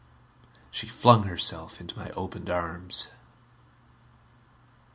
She 0.71 0.87
flung 0.87 1.25
herself 1.25 1.79
into 1.79 1.95
my 1.95 2.09
opened 2.13 2.49
arms. 2.49 3.11